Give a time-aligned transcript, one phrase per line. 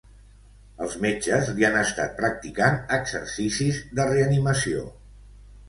[0.85, 4.91] Els metges li han estat practicant exercicis de reanimació.